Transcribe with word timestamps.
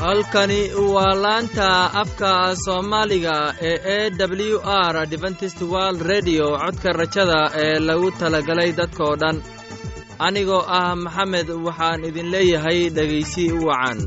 halkani 0.00 0.60
waa 0.94 1.14
laanta 1.24 1.68
afka 2.02 2.30
soomaaliga 2.64 3.54
ee 3.70 3.78
e 3.96 4.10
w 4.50 4.58
r 4.92 5.06
deventist 5.12 5.60
world 5.72 6.00
redio 6.12 6.46
codka 6.64 6.90
rajada 7.00 7.38
ee 7.64 7.78
lagu 7.88 8.10
talagalay 8.20 8.70
dadkoo 8.80 9.14
dhan 9.22 9.36
anigoo 10.26 10.62
ah 10.78 10.94
maxamed 11.04 11.48
waxaan 11.66 12.00
idin 12.08 12.26
leeyahay 12.34 12.80
dhegaysi 12.96 13.44
wacan 13.66 13.98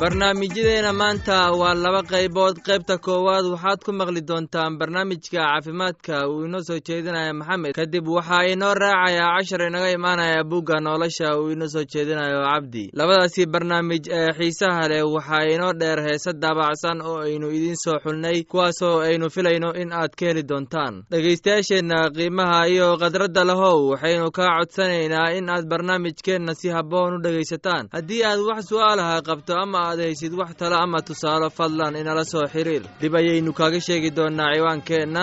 barnaamijyadeena 0.00 0.92
maanta 0.92 1.52
waa 1.52 1.74
laba 1.74 2.02
qaybood. 2.02 2.56
Qaybta 2.64 2.96
koowaad 3.04 3.44
waxaad 3.52 3.80
ku 3.84 3.92
maqli 3.92 4.20
doontaan 4.24 4.78
barnaamijka 4.80 5.36
caafimaadka. 5.36 6.24
Uu 6.28 6.44
inoo 6.48 6.62
soo 6.64 6.78
jeedinaya 6.80 7.34
maxamed. 7.36 7.74
Kadib 7.76 8.08
waxaa 8.08 8.48
inoo 8.48 8.72
raacayaa 8.74 9.36
cashar 9.36 9.62
inaga 9.68 9.90
imaanaya 9.92 10.44
bugga 10.44 10.80
nolosha. 10.80 11.36
Uu 11.36 11.50
inoo 11.52 11.68
soo 11.68 11.84
jeedinayo 11.84 12.40
cabdi. 12.48 12.88
Labadaasi 12.96 13.46
barnaamij 13.46 14.08
ee 14.08 14.32
xiisaha 14.38 14.88
leh 14.88 15.04
waxaa 15.04 15.44
inoo 15.54 15.72
dheer 15.80 16.00
heese 16.06 16.32
daabacsan 16.32 17.02
oo 17.04 17.20
aynu 17.20 17.50
idiin 17.52 17.76
soo 17.84 17.98
xulnay 18.00 18.42
kuwaasoo 18.48 19.00
aynu 19.04 19.28
filayno 19.30 19.72
in 19.76 19.92
aad 19.92 20.16
ka 20.16 20.26
heli 20.26 20.42
doontaan. 20.48 21.04
Dhegaystayaasheenna 21.12 22.08
qiimaha 22.16 22.66
iyo 22.72 22.96
khadradda 22.96 23.44
lahow 23.44 23.90
waxaynu 23.92 24.30
kaa 24.32 24.56
codsanaynaa 24.58 25.36
in 25.36 25.50
aad 25.50 25.68
barnaamijkeenna 25.68 26.54
si 26.54 26.68
habboon 26.72 27.14
u 27.14 27.22
dhegaysataan. 27.22 27.88
Haddii 27.92 28.24
aad 28.24 28.40
wax 28.48 28.64
su'aalaha 28.72 29.20
qabto 29.28 29.54
ama 29.60 29.89
aad 29.90 30.00
haysid 30.06 30.32
wax 30.40 30.50
talo 30.60 30.76
ama 30.84 30.98
tusaalo 31.08 31.48
fadlan 31.58 31.94
inala 32.00 32.24
soo 32.32 32.44
xiriir. 32.52 32.82
Dib 33.00 33.14
ayaynu 33.20 33.50
kaaga 33.58 33.80
sheegi 33.86 34.10
doonnaa 34.16 34.52
ciwaankeenna 34.56 35.22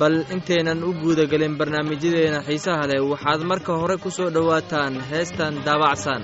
bal 0.00 0.14
intaynan 0.34 0.80
u 0.88 0.90
guudagelin 1.02 1.54
barnaamijyadeena 1.58 2.40
xiisaha 2.48 2.84
leh 2.90 3.00
waxaad 3.12 3.40
marka 3.50 3.72
hore 3.80 3.96
ku 4.04 4.10
soo 4.16 4.30
dhowaataan 4.36 4.94
heestan 5.10 5.54
daabacsan 5.66 6.22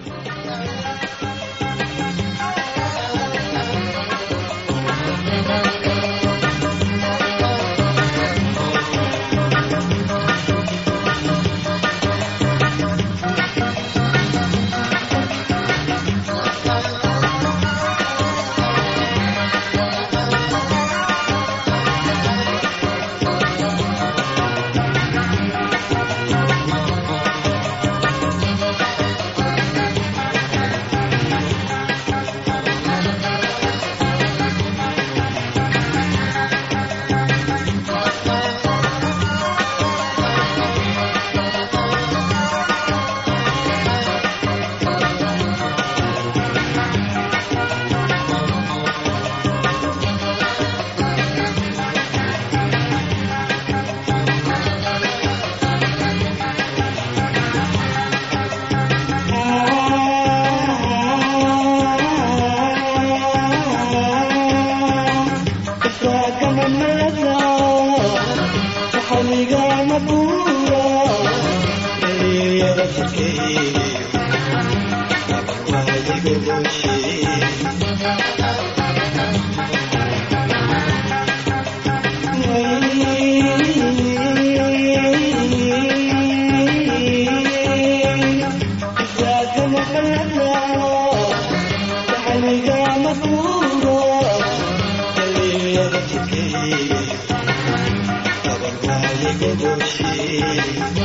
doshi 99.62 100.99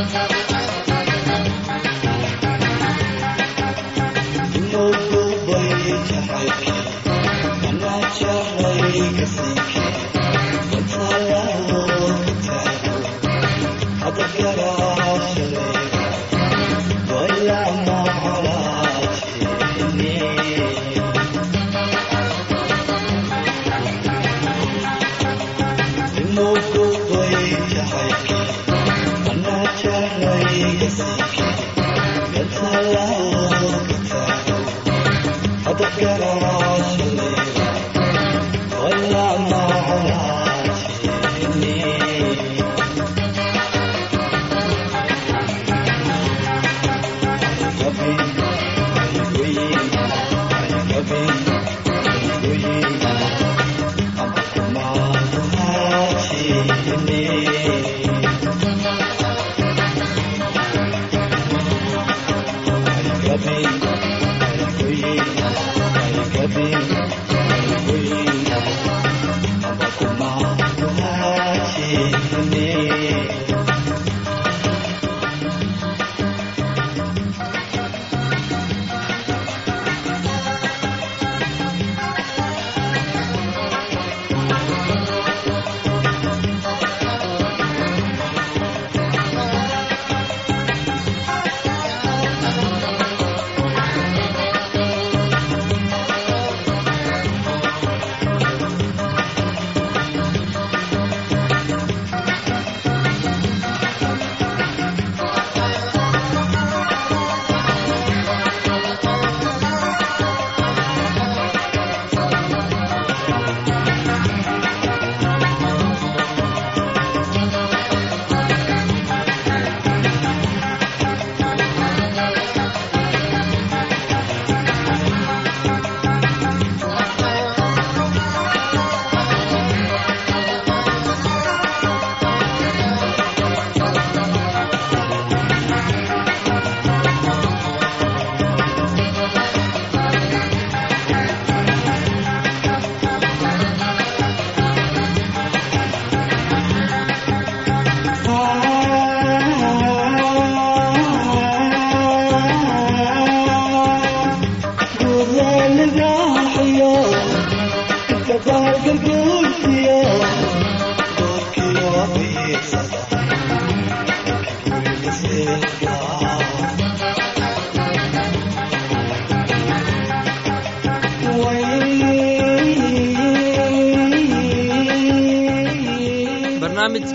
Get 35.93 36.19
on. 36.21 37.24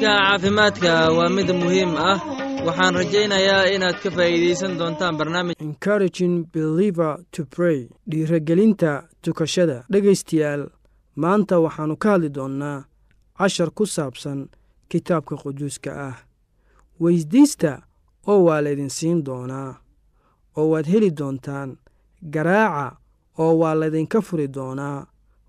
Barnaamijka 0.01 0.39
caafimaadka 0.39 1.11
waa 1.13 1.29
mid 1.29 1.51
muhiim 1.51 1.97
ah. 1.97 2.21
Waxaan 2.67 2.95
rajaynayaa 2.95 3.65
inaad 3.75 4.01
ka 4.03 4.11
faa'iidaysan 4.11 4.79
doontaan 4.79 5.17
barnaamij. 5.17 5.55
Encouraging 5.61 6.47
believer 6.53 7.19
to 7.31 7.45
pray. 7.45 7.89
Dhiiragelinta 8.11 9.03
tukashada. 9.23 9.85
Dhegaystayaal 9.93 10.69
maanta 11.17 11.59
waxaannu 11.61 11.97
ka 11.97 12.11
hadli 12.11 12.29
doonnaa 12.29 12.85
cashar 13.39 13.71
ku 13.71 13.87
saabsan 13.87 14.49
kitaabka 14.89 15.37
quduuska 15.37 15.91
ah. 16.09 16.17
Weysdiista 17.01 17.83
oo 18.27 18.45
waa 18.45 18.61
laydin 18.63 18.91
siin 18.91 19.25
doonaa 19.25 19.75
oo 20.57 20.69
waad 20.71 20.87
heli 20.87 21.11
doontaan. 21.11 21.77
Garaaca 22.31 22.97
oo 23.39 23.55
waa 23.59 23.75
laydinka 23.75 24.21
furi 24.21 24.49
doonaa. 24.49 25.07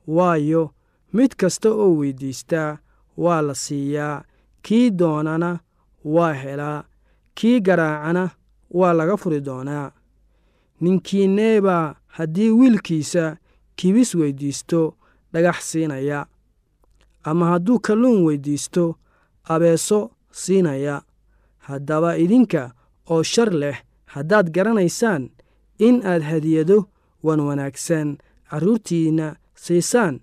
Waayo 0.08 0.72
mid 1.14 1.32
kasta 1.38 1.70
oo 1.70 1.96
weyddiistaa 2.00 2.78
waa 3.18 3.42
la 3.42 3.54
siiyaa 3.56 4.24
kii 4.62 4.90
doonana 4.92 5.60
waa 6.04 6.34
helaa 6.34 6.84
kii 7.36 7.60
garaacana 7.62 8.30
waa 8.72 8.94
laga 8.94 9.18
furi 9.18 9.42
doonaa. 9.42 9.92
Ninkiinneebaa 10.82 11.96
haddii 12.08 12.50
wiilkiisa 12.50 13.38
kibis 13.76 14.16
weyddiisto 14.16 14.96
dhagax 15.34 15.60
siinaya. 15.72 16.26
Ama 17.24 17.46
hadduu 17.46 17.80
kalluun 17.80 18.24
weyddiisto 18.26 18.96
abeeso 19.44 20.12
siinaya. 20.32 21.02
Haddaba 21.58 22.18
idinka 22.18 22.72
oo 23.10 23.24
shar 23.24 23.54
leh 23.54 23.78
haddaad 24.06 24.50
garanaysaan 24.52 25.30
in 25.80 26.06
aad 26.06 26.22
hadiyado 26.24 26.90
wan 27.24 27.40
wanaagsan 27.40 28.18
carruurtiinna 28.50 29.36
siisaan 29.56 30.20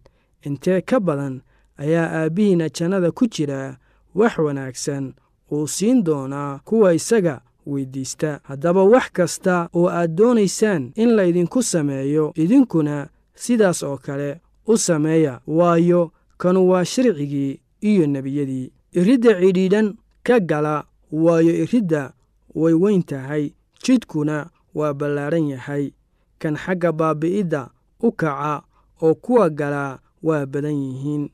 intee 0.47 0.81
ka 0.81 1.01
badan 1.01 1.41
ayaa 1.77 2.09
aabbihiinna 2.19 2.69
jannada 2.69 3.11
ku 3.13 3.27
jiraa 3.27 3.77
wax 4.15 4.39
wanaagsan 4.39 5.15
uu 5.53 5.67
siin 5.67 6.05
doonaa 6.05 6.59
kuwa 6.65 6.95
isaga 6.95 7.41
weyddiista 7.67 8.41
haddaba 8.43 8.83
wax 8.85 9.11
kasta 9.13 9.69
oo 9.75 9.89
aad 9.89 10.15
doonaysaan 10.17 10.93
in 10.95 11.09
laydinku 11.17 11.63
sameeyo 11.63 12.33
idinkuna 12.37 13.09
sidaas 13.35 13.83
oo 13.83 13.97
kale 13.99 14.41
u 14.67 14.77
sameeya. 14.79 15.41
Waayo 15.47 16.13
kanu 16.39 16.69
waa 16.69 16.85
sharcigii 16.85 17.61
iyo 17.81 18.07
nebiyadii. 18.07 18.73
Iridda 18.93 19.41
cidhiidhan 19.41 19.95
ka 20.23 20.41
gala 20.41 20.85
waayo 21.13 21.53
iridda 21.63 22.13
way 22.55 22.73
weyn 22.75 23.03
tahay. 23.03 23.51
Jidkuna 23.85 24.51
waa 24.75 24.95
ballaadhan 24.95 25.49
yahay. 25.49 25.93
Kan 26.39 26.57
xagga 26.57 26.93
baabi'idda 26.93 27.71
u 28.01 28.13
kaca 28.13 28.63
oo 29.03 29.15
kuwa 29.15 29.51
galaa 29.51 29.99
waa 30.23 30.47
badan 30.47 30.75
yihiin. 30.77 31.31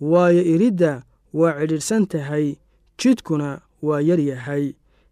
Waayo 0.00 0.42
iridda 0.42 1.02
waa 1.38 1.52
cidhiidhsan 1.60 2.04
tahay 2.12 2.46
jidkuna 2.98 3.50
waa 3.86 4.00
yar 4.08 4.20
yahay. 4.30 4.64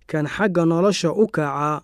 Kan 0.06 0.26
xagga 0.34 0.62
nolosha 0.64 1.10
u 1.12 1.26
kaca 1.36 1.82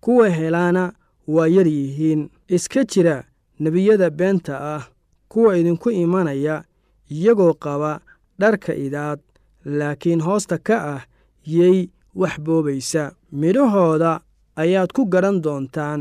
kuwa 0.00 0.28
helaana 0.38 0.92
waa 1.34 1.46
yar 1.56 1.66
yihiin. 1.68 2.30
Iska 2.48 2.84
jira 2.84 3.24
nebiyada 3.60 4.10
beenta 4.10 4.54
ah 4.74 4.84
kuwa 5.28 5.58
idinku 5.58 5.90
imanaya 5.90 6.64
iyagoo 7.10 7.54
qaba 7.54 8.00
dharka 8.38 8.74
idaad 8.74 9.20
laakiin 9.64 10.20
hoosta 10.26 10.58
ka 10.58 10.76
ah 10.94 11.02
yey 11.44 11.88
wax 12.14 12.34
boobaysa. 12.40 13.12
Midhahooda 13.32 14.20
ayaad 14.56 14.90
ku 14.92 15.04
garan 15.12 15.40
doontaan 15.42 16.00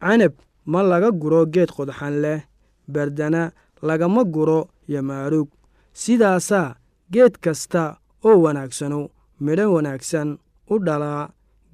canab 0.00 0.32
ma 0.66 0.82
laga 0.82 1.10
guro 1.10 1.46
geed 1.46 1.70
qodxan 1.76 2.14
leh 2.24 2.40
berdana 2.88 3.52
lagama 3.82 4.24
guro 4.24 4.68
yamaarug. 4.88 5.48
Sidaasaa 5.92 6.74
geed 7.12 7.34
kasta 7.44 7.82
oo 8.28 8.36
wanaagsanu 8.44 9.00
midho 9.44 9.64
wanaagsan 9.74 10.28
u 10.72 10.76
dhalaa 10.86 11.22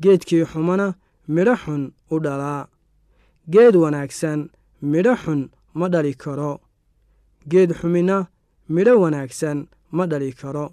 geedkii 0.02 0.44
xumana 0.50 0.86
midho 1.34 1.54
xun 1.62 1.82
u 2.14 2.16
dhalaa. 2.25 2.62
Geed 3.52 3.75
wanaagsan 3.82 4.40
midho 4.92 5.14
xun 5.22 5.40
ma 5.78 5.86
dhali 5.92 6.14
karo. 6.22 6.52
Geed 7.50 7.70
xumina 7.78 8.16
midho 8.75 8.94
wanaagsan 9.02 9.58
ma 9.96 10.04
dhali 10.10 10.31
karo. 10.40 10.66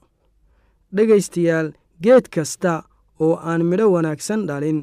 Dhegaystayaal 0.96 1.68
geed 2.04 2.26
kasta 2.34 2.74
oo 3.24 3.36
aan 3.50 3.62
midho 3.70 3.86
wanaagsan 3.96 4.42
dhalin 4.50 4.80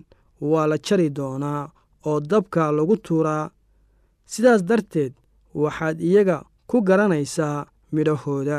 waa 0.51 0.67
la 0.71 0.77
jari 0.87 1.09
doonaa 1.17 1.63
oo 2.09 2.21
dabka 2.31 2.73
lagu 2.77 2.97
tuuraa. 3.07 3.51
Sidaas 4.33 4.63
darteed 4.69 5.13
waxaad 5.63 5.97
iyaga 6.09 6.39
ku 6.71 6.77
garanaysaa 6.89 7.67
midhahooda 7.95 8.59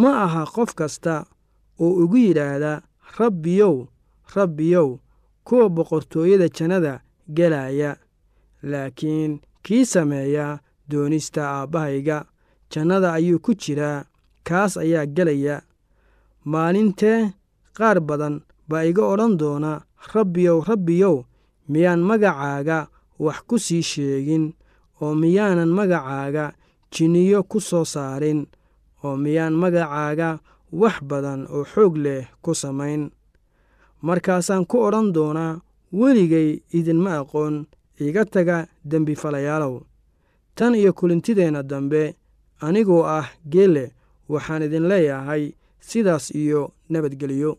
ma 0.00 0.10
aha 0.24 0.42
qof 0.54 0.70
kasta 0.78 1.14
oo 1.82 1.92
ugu 2.02 2.16
yidhaahda 2.26 2.72
rabbiyow 3.18 3.76
rabbiyow 4.36 4.88
kuwa 5.46 5.68
boqortooyada 5.76 6.48
jannada 6.56 6.94
gelaya 7.36 7.90
laakiin 8.70 9.32
kii 9.64 9.84
sameeya 9.92 10.46
doonista 10.90 11.42
aabbahayga 11.48 12.18
jannada 12.72 13.08
ayuu 13.12 13.38
ku 13.44 13.52
jiraa 13.62 14.04
kaas 14.46 14.72
ayaa 14.76 15.06
gelaya 15.16 15.56
maalintee 16.44 17.20
qaar 17.76 18.00
badan 18.08 18.34
baa 18.68 18.84
iga 18.90 19.02
odhan 19.12 19.36
doona 19.40 19.72
rabbiyow 20.14 20.58
rabbiyow 20.70 21.16
miyaan 21.68 22.00
magacaaga 22.08 22.78
wax 23.24 23.38
ku 23.48 23.56
sii 23.58 23.82
sheegin 23.90 24.44
oo 25.02 25.14
miyaanan 25.22 25.68
magacaaga 25.78 26.44
jinniyo 26.92 27.40
ku 27.50 27.58
soo 27.60 27.84
saarin 27.84 28.40
oo 29.04 29.16
miyaan 29.16 29.54
magacaaga 29.62 30.38
wax 30.80 30.96
badan 31.10 31.40
oo 31.54 31.64
xoog 31.72 31.96
leh 32.04 32.22
ku 32.42 32.54
samayn. 32.54 33.10
Markaasaan 34.02 34.64
ku 34.66 34.76
odhan 34.86 35.12
doonaa 35.14 35.60
weligay 35.92 36.60
idinma 36.78 37.18
aqoon 37.20 37.66
iga 38.00 38.24
taga 38.24 38.66
dembi 38.84 39.14
falayaalow. 39.22 39.74
Tan 40.56 40.74
iyo 40.74 40.92
kulintideenna 40.92 41.62
dambe 41.62 42.16
anigoo 42.60 43.04
ah 43.18 43.26
geelle 43.52 43.92
waxaan 44.28 44.62
idin 44.66 44.88
leeyahay 44.90 45.52
sidaas 45.80 46.30
iyo 46.34 46.72
nabadgelyo 46.90 47.58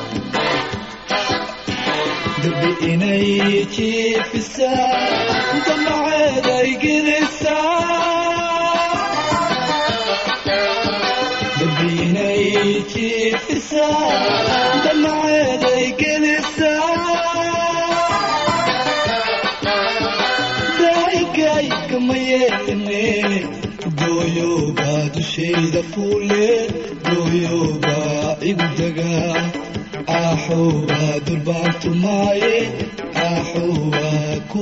durbi 2.43 2.71
inay 2.91 3.65
jiifisaa 3.75 4.89
damaceed 5.67 6.45
ay 6.59 6.71
gelisaa 6.83 7.79
durbi 11.59 11.89
inay 12.05 12.43
jiifisaa 12.93 14.11
damaceed 14.85 15.63
ay 15.73 15.85
gelisaa 16.01 16.89
daagaykama 20.81 22.15
yeelne 22.29 23.03
dooyogaa 23.99 25.01
dushayda 25.15 25.81
fuule 25.91 26.47
dooyogaa 27.09 28.35
igu 28.51 28.67
dagaa 28.79 29.43
aaxowaa 30.07 31.13
durbaantumaaye 31.27 32.53
aaxowaa 33.25 34.35
ku 34.51 34.61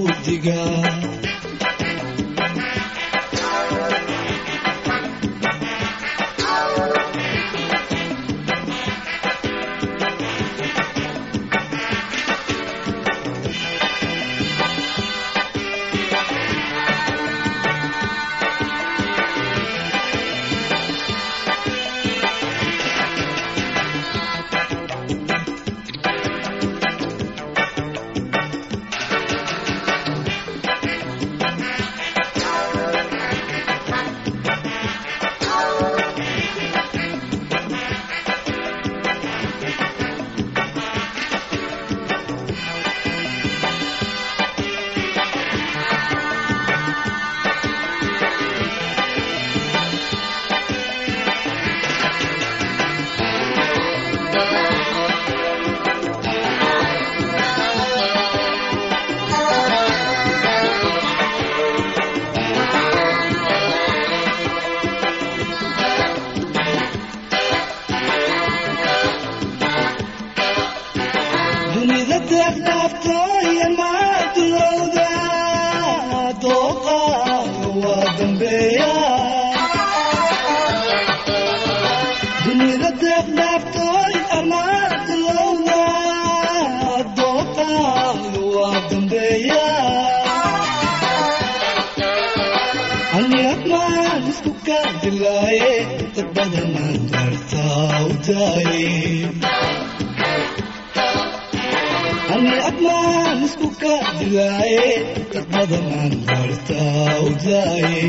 admaan 102.70 103.38
isku 103.46 103.68
kaadilaaye 103.82 104.88
dad 105.34 105.46
badanaan 105.54 106.14
dartaa 106.28 107.14
u 107.26 107.30
daaye 107.46 108.08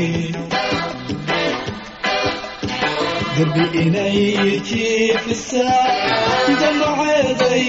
darbi 3.35 3.65
inay 3.83 4.19
jiifisaa 4.69 5.85
damaceeday 6.61 7.63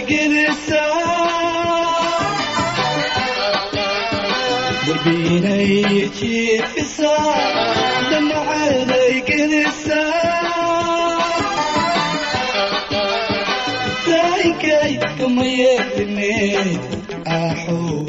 gelisaa 9.30 10.51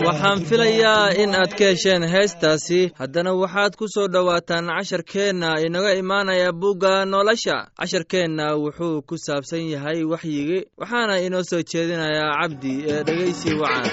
waxaan 0.06 0.40
filayaa 0.50 1.10
in 1.24 1.32
aad 1.36 1.52
ka 1.60 1.66
hesheen 1.72 2.04
heestaasi. 2.14 2.82
Haddana 3.00 3.32
waxaad 3.42 3.74
ku 3.80 3.86
soo 3.94 4.08
dhowaataan 4.14 4.68
casharkeenna 4.78 5.50
inaga 5.66 5.92
imaanaya 6.02 6.52
bugga 6.62 7.06
nolosha. 7.06 7.58
Casharkeenna 7.80 8.46
wuxuu 8.64 9.02
ku 9.08 9.16
saabsan 9.26 9.64
yahay 9.74 10.00
waxyigi 10.12 10.60
waxaana 10.80 11.16
inoo 11.26 11.44
soo 11.50 11.62
jeedinayaa 11.72 12.34
cabdi 12.42 12.74
ee 12.92 13.04
dhegaysi 13.08 13.50
wacan 13.62 13.92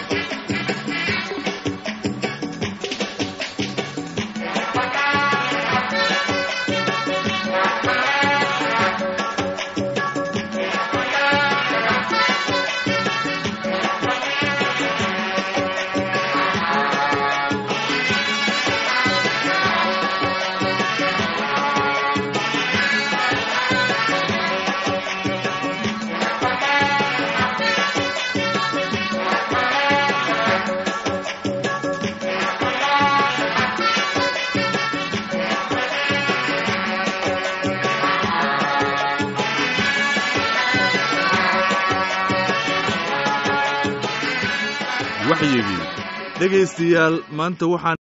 dhegaystayaal 46.50 47.16
maanta 47.38 47.66
waxaan 47.66 47.97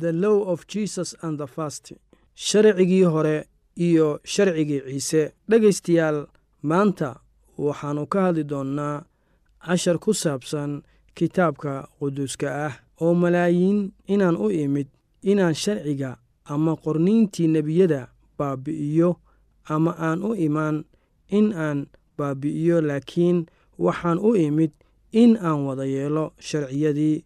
the 0.00 0.12
law 0.12 0.42
of 0.52 0.66
jesus 0.66 1.14
and 1.22 1.38
the 1.38 1.46
fast. 1.46 1.92
Sharcigii 2.34 3.04
hore 3.04 3.46
iyo 3.76 4.20
sharcigii 4.24 4.80
ciise. 4.80 5.32
Dhegaystayaal 5.48 6.26
maanta 6.62 7.20
waxaannu 7.58 8.06
ka 8.06 8.20
hadli 8.22 8.44
doonnaa 8.44 9.04
cashar 9.66 9.98
ku 9.98 10.10
saabsan 10.14 10.82
kitaabka 11.14 11.88
quduuska 11.98 12.66
ah 12.66 12.74
oo 13.00 13.14
malaayiin 13.14 13.92
inaan 14.06 14.36
u 14.36 14.50
imid 14.50 14.88
inaan 15.22 15.54
sharciga 15.54 16.16
ama 16.44 16.74
qorniintii 16.76 17.48
nebiyada 17.48 18.08
baabbi'iyo 18.38 19.10
ama 19.64 19.94
aan 19.98 20.22
u 20.22 20.34
imaan 20.34 20.84
in 21.28 21.52
aan 21.54 21.86
baabbi'iyo 22.18 22.80
laakiin 22.80 23.46
waxaan 23.78 24.18
u 24.18 24.34
imid 24.36 24.72
in 25.12 25.36
aan 25.38 25.62
wada 25.66 25.84
yeelo 25.86 26.32
sharciyadii 26.40 27.24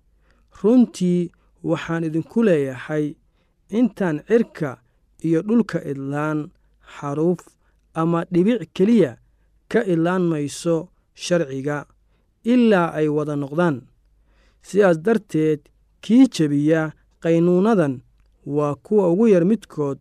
runtii 0.63 1.31
waxaan 1.71 2.05
idinku 2.05 2.43
leeyahay 2.49 3.15
intaan 3.79 4.17
cirka 4.29 4.71
iyo 5.27 5.41
dhulka 5.49 5.79
idlaan 5.91 6.39
xaruuf 6.97 7.41
ama 8.01 8.25
dhibic 8.33 8.63
keliya 8.77 9.13
ka 9.71 9.81
idlaan 9.93 10.23
mayso 10.31 10.77
sharciga 11.15 11.87
ilaa 12.53 12.89
ay 12.99 13.09
wada 13.17 13.35
noqdaan. 13.37 13.77
Sidaas 14.67 14.99
darteed 15.07 15.61
kii 16.05 16.27
jebiya 16.35 16.83
qaynuunadan 17.23 17.95
waa 18.57 18.75
kuwa 18.75 19.05
ugu 19.13 19.27
yar 19.29 19.45
midkood 19.45 19.99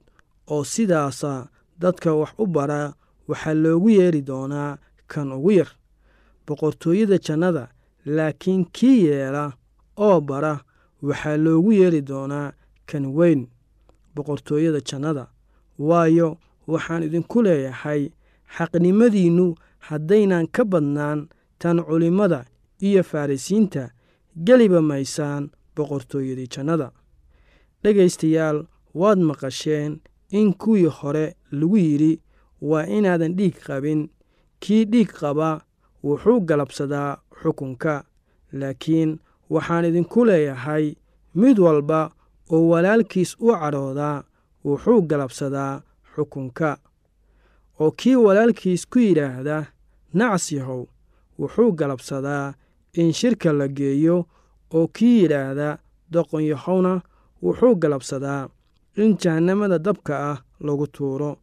oo 0.54 0.64
sidaasa 0.64 1.48
dadka 1.82 2.14
wax 2.14 2.32
u 2.44 2.46
bara 2.48 2.94
waxaa 3.28 3.54
loogu 3.64 3.90
yeeri 3.90 4.22
doonaa 4.30 4.78
kan 5.12 5.32
ugu 5.38 5.52
yar 5.52 5.70
boqortooyada 6.48 7.18
jannada 7.26 7.64
laakiin 8.06 8.66
kii 8.76 8.98
yeela 9.06 9.44
oo 9.98 10.22
bara 10.22 10.54
waxaa 11.02 11.38
loogu 11.38 11.72
yeeri 11.72 12.02
doonaa 12.02 12.52
kan 12.86 13.06
weyn 13.18 13.48
boqortooyada 14.16 14.82
jannada. 14.82 15.28
Waayo 15.80 16.38
waxaan 16.68 17.04
idinku 17.04 17.42
leeyahay 17.42 18.10
xaqnimadiinnu 18.56 19.56
haddaynan 19.88 20.48
ka 20.56 20.64
badnaan 20.66 21.28
tan 21.60 21.78
culimmada 21.84 22.46
iyo 22.82 23.04
farrisiinta 23.04 23.90
geliba 24.46 24.82
maysaan 24.82 25.50
boqortooyadii 25.76 26.48
jannada. 26.48 26.92
Dhegaystayaal 27.84 28.66
waad 28.94 29.20
maqasheen 29.20 30.00
in 30.32 30.54
kuwii 30.54 30.86
hore 30.98 31.36
lagu 31.52 31.78
yidhi 31.78 32.22
waa 32.62 32.86
inaadan 32.86 33.36
dhiig 33.38 33.56
qabin. 33.68 34.10
Kii 34.60 34.86
dhiig 34.86 35.10
qaba 35.20 35.62
wuxuu 36.04 36.40
galabsadaa 36.42 37.18
xukunka 37.42 38.04
laakiin 38.52 39.20
waxaan 39.50 39.86
idinku 39.86 40.26
leeyahay 40.26 40.86
mid 41.36 41.58
walba 41.60 42.12
oo 42.54 42.68
walaalkiis 42.72 43.32
u 43.40 43.48
cadhoodaa 43.60 44.24
wuxuu 44.66 45.02
galabsadaa 45.10 45.82
xukunka. 46.16 46.78
Oo 47.80 47.92
kii 47.92 48.16
walaalkiis 48.16 48.86
ku 48.92 49.00
yidhaahda 49.00 49.58
nacas 50.14 50.52
yahow 50.52 50.84
wuxuu 51.40 51.72
galabsadaa 51.80 52.54
in 52.94 53.14
shirka 53.14 53.54
la 53.54 53.68
geeyo. 53.68 54.26
Oo 54.74 54.88
kii 54.88 55.22
yidhaahda 55.22 55.78
doqon 56.12 56.44
yahowna 56.44 57.02
wuxuu 57.44 57.76
galabsadaa 57.76 58.50
in 59.02 59.18
jahannamada 59.22 59.78
dabka 59.80 60.14
ah 60.32 60.38
lagu 60.60 60.88
tuuro. 60.88 61.38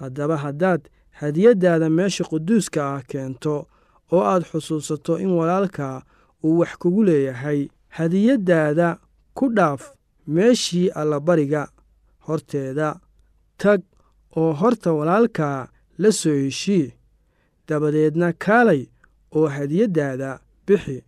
Haddaba 0.00 0.36
haddaad 0.36 0.80
hadiyaddaada 1.20 1.88
meesha 1.90 2.24
quduuska 2.24 2.80
ah 2.94 3.02
keento 3.08 3.66
oo 4.12 4.22
aad 4.32 4.42
xusuusato 4.50 5.18
in 5.18 5.30
walaalkaa 5.38 6.02
uu 6.44 6.58
wax 6.58 6.72
kugu 6.78 7.02
leeyahay 7.08 7.60
hadiyaddaada 7.96 8.88
ku 9.34 9.44
dhaaf 9.56 9.82
meeshii 10.26 10.88
allabariga 11.00 11.62
horteeda. 12.26 13.00
Tag 13.58 13.80
oo 14.36 14.52
horta 14.52 14.92
walaalkaa 14.92 15.68
la 15.98 16.10
soo 16.12 16.34
heshii 16.44 16.92
dabadeedna 17.68 18.32
kaalay 18.32 18.82
oo 19.36 19.46
hadiyaddaada 19.56 20.40
bixi. 20.66 20.98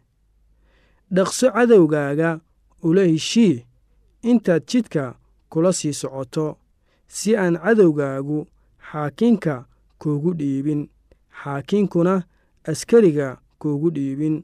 Dhaqso 1.15 1.51
cadowgaaga 1.55 2.41
ula 2.83 3.03
heshii 3.05 3.65
intaad 4.31 4.63
jidka 4.71 5.15
kula 5.51 5.73
sii 5.73 5.93
socoto 5.93 6.47
si 7.09 7.37
aan 7.37 7.57
cadowgaagu 7.65 8.39
xaakiinka 8.91 9.55
kuugu 9.99 10.31
dhiibin 10.41 10.89
xaakiinkuna 11.43 12.15
askariga 12.71 13.29
kuugu 13.59 13.91
dhiibin 13.97 14.43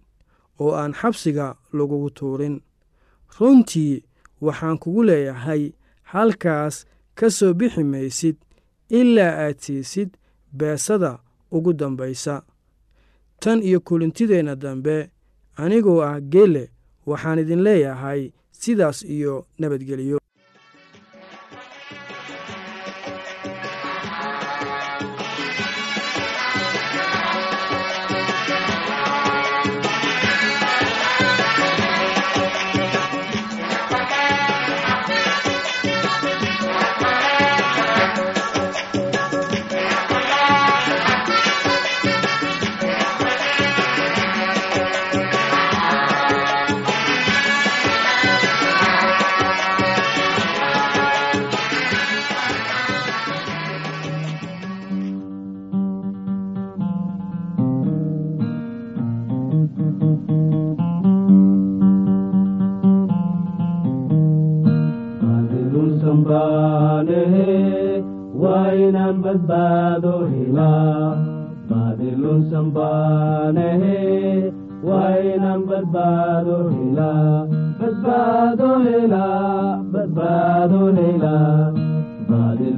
oo 0.63 0.73
aan 0.81 0.93
xabsiga 1.01 1.47
lagugu 1.77 2.11
tuurin. 2.19 2.57
Runtii 3.39 4.03
waxaan 4.45 4.79
kugu 4.83 5.03
leeyahay 5.09 5.63
halkaas 6.13 6.77
ka 7.19 7.27
soo 7.37 7.53
bixi 7.59 7.85
maysid 7.93 8.37
ilaa 8.99 9.33
aad 9.45 9.59
siisid 9.65 10.11
beesada 10.59 11.13
ugu 11.57 11.73
dambaysa 11.73 12.35
tan 13.41 13.59
iyo 13.69 13.81
kulintideenna 13.87 14.55
dambe 14.63 14.97
anigoo 15.63 16.01
ah 16.09 16.21
geelle 16.33 16.65
waxaan 17.07 17.39
idin 17.43 17.63
leeyahay 17.67 18.23
sidaas 18.61 18.99
iyo 19.15 19.35
nabadgelyo 19.59 20.19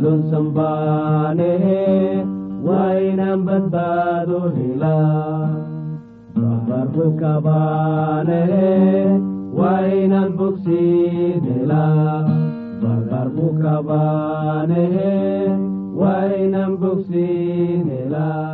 xanuunsan 0.05 0.47
baane 0.57 1.53
waa 2.67 2.93
inaan 3.09 3.41
badbaado 3.47 4.41
helaa 4.57 5.49
babarbukabaane 6.41 8.43
waa 9.59 9.81
inaan 10.03 10.31
bogsiin 10.39 11.41
helaa 11.49 12.17
babarbukabaane 12.83 14.85
waa 16.01 16.25
inaan 16.45 16.75
bogsiin 16.83 17.81
helaa 17.93 18.51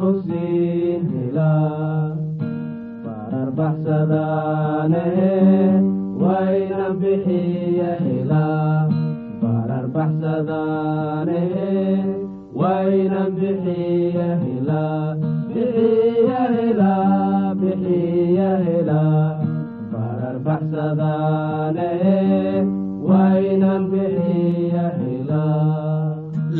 bogsiin 0.00 1.02
helaa 1.12 2.17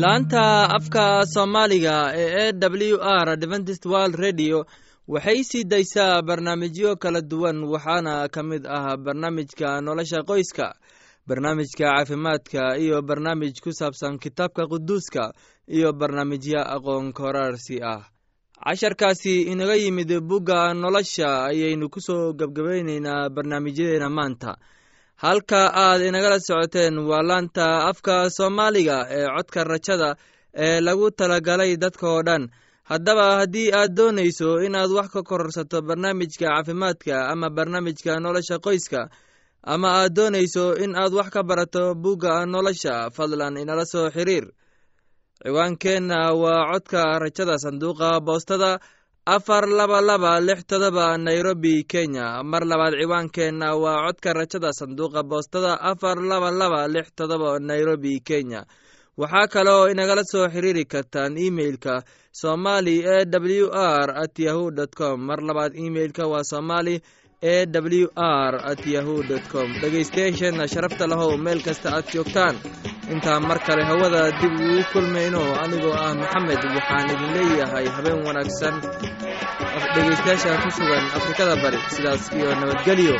laanta 0.01 0.69
afka 0.77 1.25
soomaaliga 1.33 1.95
ee 2.15 2.49
e 2.49 2.53
w 2.91 2.97
r 3.23 3.29
adventist 3.29 3.85
world 3.85 4.15
redio 4.15 4.65
waxay 5.13 5.39
sii 5.49 5.63
daysaa 5.71 6.21
barnaamijyo 6.27 6.95
kala 7.03 7.21
duwan 7.21 7.63
waxaana 7.73 8.13
ka 8.33 8.41
mid 8.43 8.63
ah 8.77 8.97
barnaamijka 9.05 9.81
nolosha 9.85 10.19
qoyska 10.29 10.67
barnaamijka 11.27 11.85
caafimaadka 11.89 12.77
iyo 12.83 12.97
barnaamij 13.01 13.53
ku 13.63 13.71
saabsan 13.79 14.19
kitaabka 14.23 14.63
quduuska 14.71 15.23
iyo 15.75 15.89
barnaamijyo 15.99 16.61
aqoon 16.75 17.13
koraarsi 17.13 17.77
ah. 17.83 18.03
Casharkaasi 18.65 19.33
inaga 19.51 19.75
yimid 19.75 20.11
bugga 20.29 20.73
nolosha 20.73 21.29
ayaynu 21.49 21.89
ku 21.89 21.99
soo 22.01 22.33
gebgabayneynaa 22.33 23.29
barnaamijyadeena 23.29 24.09
maanta. 24.09 24.51
Halka 25.15 25.71
aad 25.73 26.01
inagala 26.01 26.39
socoteen 26.39 26.97
waa 27.09 27.23
laanta 27.29 27.87
afka 27.89 28.29
soomaaliga 28.29 28.97
ee 29.09 29.27
codka 29.35 29.63
rajada 29.63 30.09
ee 30.53 30.81
lagu 30.81 31.11
talagalay 31.11 31.77
dadka 31.77 32.05
oo 32.13 32.21
dhan 32.23 32.43
haddaba 32.89 33.25
haddii 33.39 33.69
aad 33.79 33.91
doonayso 33.97 34.49
inaad 34.67 34.91
wax 34.97 35.07
ka 35.13 35.21
kororsato 35.29 35.77
barnaamijka 35.87 36.45
caafimaadka 36.49 37.15
ama 37.31 37.47
barnaamijka 37.57 38.19
nolosha 38.23 38.57
qoyska 38.65 39.01
ama 39.73 39.87
aad 40.01 40.13
doonayso 40.17 40.65
in 40.83 40.95
aad 40.95 41.13
wax 41.13 41.29
ka 41.35 41.41
barato 41.49 41.83
bugga 42.03 42.33
nolosha 42.53 42.93
fadlan 43.15 43.57
inala 43.63 43.85
soo 43.85 44.09
xiriir. 44.15 44.45
Ciwaankeenna 45.43 46.33
waa 46.41 46.63
codka 46.71 47.01
rajada 47.23 47.55
sanduuqa 47.63 48.09
boostada 48.27 48.79
afar 49.35 49.63
laba 49.77 50.01
laba 50.01 50.31
lix 50.47 50.59
todoba 50.69 51.17
nairobi 51.17 51.83
kenya. 51.91 52.43
Mar 52.43 52.63
labaad 52.71 52.93
ciwaankeenna 53.01 53.67
waa 53.83 54.03
codka 54.05 54.33
rajada 54.33 54.69
sanduuqa 54.79 55.21
boostada 55.23 55.71
afar 55.91 56.17
laba 56.31 56.49
laba 56.51 56.87
lix 56.87 57.07
todoba 57.15 57.59
nairobi 57.59 58.19
kenya 58.19 58.61
waxaa 59.21 59.47
kaloo 59.53 59.83
inagala 59.91 60.23
soo 60.31 60.47
xiriiri 60.53 60.83
kartaan 60.93 61.33
imeilka 61.47 61.93
somali 62.41 62.95
e 63.15 63.17
w 63.61 63.67
r 63.73 64.09
at 64.23 64.35
yahu 64.45 64.71
dt 64.77 64.91
com. 64.99 65.17
Mar 65.27 65.39
labaad 65.47 65.73
imeilka 65.85 66.23
waa 66.31 66.43
somali 66.43 66.95
e 67.41 67.65
w 67.65 68.07
r 68.15 68.53
at 68.71 68.81
yahu 68.95 69.15
dt 69.29 69.45
com. 69.51 69.67
Dhegaystayaasheenna 69.81 70.67
sharafta 70.73 71.07
lahow 71.11 71.31
meel 71.45 71.59
kasta 71.67 71.87
aad 71.97 72.05
joogtaan. 72.13 72.55
Intaan 73.13 73.43
mar 73.49 73.59
kale 73.67 73.83
hawada 73.89 74.21
dib 74.39 74.53
ugu 74.53 74.83
kulmayno 74.93 75.41
anigoo 75.63 75.95
ah 76.05 76.13
maxamed 76.21 76.61
waxaan 76.77 77.07
idin 77.13 77.31
leeyahay 77.35 77.85
habeen 77.95 78.19
wanaagsan 78.27 78.75
dhegaystayaasha 79.93 80.51
ku 80.63 80.69
sugan 80.77 81.05
afrikada 81.17 81.55
bari. 81.63 81.79
Sidaas 81.95 82.23
iyo 82.37 82.49
nabadgelyo 82.59 83.15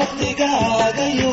waqtigaagayo 0.00 1.32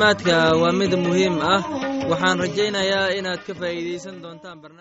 caafimaadka 0.00 0.56
waa 0.60 0.72
mid 0.72 0.92
muhiim 1.04 1.36
ah. 1.40 1.60
Waxaan 2.10 2.38
rajaynayaa 2.44 3.08
inaad 3.18 3.40
ka 3.46 3.52
faa'iidaysan 3.60 4.16